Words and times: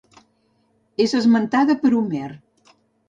És 1.05 1.13
esmentada 1.19 1.77
per 1.85 1.93
Homer. 2.01 2.27